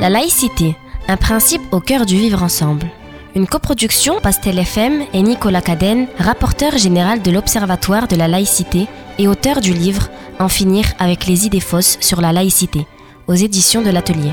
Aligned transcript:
La 0.00 0.08
laïcité, 0.08 0.76
un 1.08 1.18
principe 1.18 1.60
au 1.72 1.80
cœur 1.80 2.06
du 2.06 2.16
vivre 2.16 2.42
ensemble. 2.42 2.86
Une 3.34 3.46
coproduction 3.46 4.18
Pastel 4.18 4.58
FM 4.58 5.02
et 5.12 5.20
Nicolas 5.20 5.60
Cadenne, 5.60 6.06
rapporteur 6.18 6.78
général 6.78 7.20
de 7.20 7.30
l'Observatoire 7.30 8.08
de 8.08 8.16
la 8.16 8.26
laïcité 8.26 8.86
et 9.18 9.28
auteur 9.28 9.60
du 9.60 9.74
livre 9.74 10.08
En 10.38 10.48
finir 10.48 10.86
avec 10.98 11.26
les 11.26 11.44
idées 11.44 11.60
fausses 11.60 11.98
sur 12.00 12.22
la 12.22 12.32
laïcité, 12.32 12.86
aux 13.26 13.34
éditions 13.34 13.82
de 13.82 13.90
l'Atelier. 13.90 14.32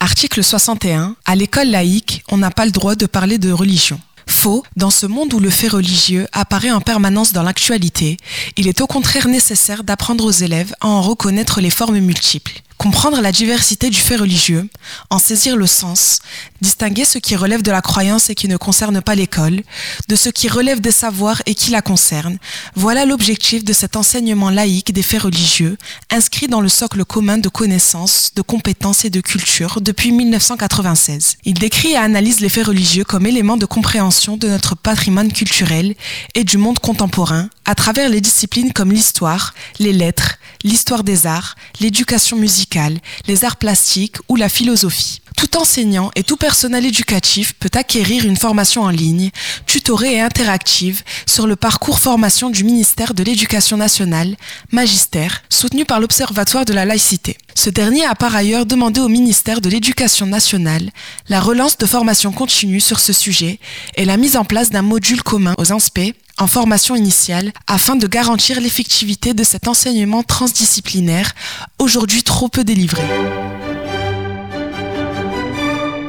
Article 0.00 0.44
61. 0.44 1.16
À 1.24 1.34
l'école 1.34 1.68
laïque, 1.68 2.22
on 2.30 2.36
n'a 2.36 2.50
pas 2.50 2.66
le 2.66 2.72
droit 2.72 2.94
de 2.94 3.06
parler 3.06 3.38
de 3.38 3.52
religion. 3.52 3.98
Faux, 4.34 4.64
dans 4.76 4.90
ce 4.90 5.06
monde 5.06 5.32
où 5.32 5.38
le 5.38 5.48
fait 5.48 5.68
religieux 5.68 6.26
apparaît 6.32 6.72
en 6.72 6.80
permanence 6.80 7.32
dans 7.32 7.44
l'actualité, 7.44 8.18
il 8.56 8.68
est 8.68 8.80
au 8.82 8.86
contraire 8.86 9.28
nécessaire 9.28 9.84
d'apprendre 9.84 10.24
aux 10.24 10.30
élèves 10.30 10.74
à 10.80 10.88
en 10.88 11.00
reconnaître 11.00 11.60
les 11.62 11.70
formes 11.70 11.98
multiples. 12.00 12.60
Comprendre 12.78 13.20
la 13.20 13.32
diversité 13.32 13.88
du 13.88 13.98
fait 13.98 14.16
religieux, 14.16 14.68
en 15.08 15.18
saisir 15.18 15.56
le 15.56 15.66
sens, 15.66 16.20
distinguer 16.60 17.04
ce 17.04 17.18
qui 17.18 17.36
relève 17.36 17.62
de 17.62 17.70
la 17.70 17.80
croyance 17.80 18.30
et 18.30 18.34
qui 18.34 18.48
ne 18.48 18.56
concerne 18.56 19.00
pas 19.00 19.14
l'école, 19.14 19.62
de 20.08 20.16
ce 20.16 20.28
qui 20.28 20.48
relève 20.48 20.80
des 20.80 20.90
savoirs 20.90 21.40
et 21.46 21.54
qui 21.54 21.70
la 21.70 21.82
concerne, 21.82 22.38
voilà 22.74 23.06
l'objectif 23.06 23.64
de 23.64 23.72
cet 23.72 23.96
enseignement 23.96 24.50
laïque 24.50 24.92
des 24.92 25.02
faits 25.02 25.22
religieux, 25.22 25.78
inscrit 26.10 26.48
dans 26.48 26.60
le 26.60 26.68
socle 26.68 27.04
commun 27.04 27.38
de 27.38 27.48
connaissances, 27.48 28.32
de 28.34 28.42
compétences 28.42 29.04
et 29.04 29.10
de 29.10 29.20
culture 29.20 29.80
depuis 29.80 30.12
1996. 30.12 31.36
Il 31.44 31.54
décrit 31.54 31.92
et 31.92 31.96
analyse 31.96 32.40
les 32.40 32.48
faits 32.48 32.66
religieux 32.66 33.04
comme 33.04 33.26
élément 33.26 33.56
de 33.56 33.66
compréhension 33.66 34.36
de 34.36 34.48
notre 34.48 34.74
patrimoine 34.74 35.32
culturel 35.32 35.94
et 36.34 36.44
du 36.44 36.58
monde 36.58 36.80
contemporain 36.80 37.48
à 37.64 37.74
travers 37.74 38.08
les 38.08 38.20
disciplines 38.20 38.72
comme 38.72 38.92
l'histoire, 38.92 39.54
les 39.78 39.92
lettres, 39.92 40.38
l'histoire 40.64 41.04
des 41.04 41.26
arts, 41.26 41.54
l'éducation 41.80 42.36
musicale, 42.36 42.98
les 43.28 43.44
arts 43.44 43.56
plastiques 43.56 44.16
ou 44.28 44.36
la 44.36 44.48
philosophie. 44.48 45.20
Tout 45.36 45.56
enseignant 45.56 46.10
et 46.14 46.22
tout 46.22 46.36
personnel 46.36 46.86
éducatif 46.86 47.54
peut 47.54 47.70
acquérir 47.74 48.24
une 48.24 48.36
formation 48.36 48.82
en 48.82 48.90
ligne, 48.90 49.30
tutorée 49.66 50.14
et 50.14 50.20
interactive 50.20 51.02
sur 51.26 51.46
le 51.46 51.56
parcours 51.56 51.98
formation 51.98 52.50
du 52.50 52.64
ministère 52.64 53.14
de 53.14 53.22
l'Éducation 53.22 53.76
nationale, 53.76 54.36
magistère, 54.70 55.42
soutenu 55.48 55.84
par 55.84 56.00
l'Observatoire 56.00 56.64
de 56.64 56.72
la 56.72 56.84
laïcité. 56.84 57.36
Ce 57.54 57.70
dernier 57.70 58.04
a 58.04 58.14
par 58.14 58.34
ailleurs 58.34 58.66
demandé 58.66 59.00
au 59.00 59.08
ministère 59.08 59.60
de 59.60 59.68
l'Éducation 59.68 60.26
nationale 60.26 60.90
la 61.28 61.40
relance 61.40 61.78
de 61.78 61.86
formation 61.86 62.30
continue 62.32 62.80
sur 62.80 63.00
ce 63.00 63.12
sujet 63.12 63.58
et 63.96 64.04
la 64.04 64.16
mise 64.16 64.36
en 64.36 64.44
place 64.44 64.70
d'un 64.70 64.82
module 64.82 65.22
commun 65.22 65.54
aux 65.58 65.72
INSPE 65.72 66.14
en 66.38 66.46
formation 66.46 66.96
initiale 66.96 67.52
afin 67.66 67.96
de 67.96 68.06
garantir 68.06 68.60
l'effectivité 68.60 69.34
de 69.34 69.44
cet 69.44 69.68
enseignement 69.68 70.22
transdisciplinaire 70.22 71.32
aujourd'hui 71.78 72.22
trop 72.22 72.48
peu 72.48 72.64
délivré. 72.64 73.02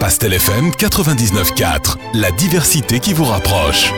Pastel 0.06 0.34
FM 0.34 0.70
99.4, 0.70 1.98
la 2.14 2.30
diversité 2.30 3.00
qui 3.00 3.11
vous 3.11 3.23
rapproche. 3.23 3.92